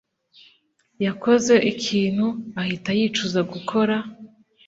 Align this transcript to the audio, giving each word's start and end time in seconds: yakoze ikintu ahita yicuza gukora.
yakoze 1.05 1.53
ikintu 1.71 2.25
ahita 2.61 2.89
yicuza 2.99 3.39
gukora. 3.51 3.95